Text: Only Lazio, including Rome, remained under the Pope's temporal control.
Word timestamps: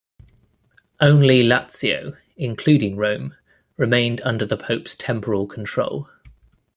Only 0.99 1.43
Lazio, 1.43 2.17
including 2.35 2.95
Rome, 2.97 3.35
remained 3.77 4.19
under 4.21 4.47
the 4.47 4.57
Pope's 4.57 4.95
temporal 4.95 5.45
control. 5.45 6.09